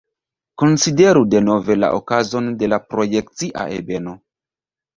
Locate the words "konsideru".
0.61-1.21